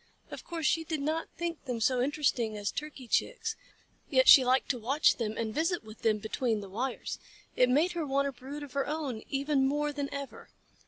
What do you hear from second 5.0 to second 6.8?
them and visit with them between the